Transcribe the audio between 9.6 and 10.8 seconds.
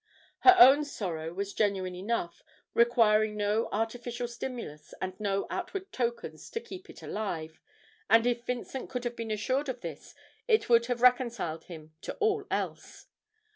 of this it